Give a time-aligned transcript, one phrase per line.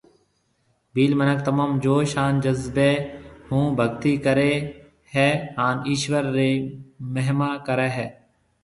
[0.93, 2.89] ڀيل منک تموم جوش هان جذبيَ
[3.49, 4.49] هون ڀگتِي ڪري
[5.13, 6.51] هي هان ايشور رِي
[7.15, 8.07] مهما ڪريَ هيَ